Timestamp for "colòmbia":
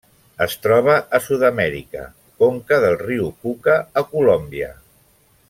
4.17-4.73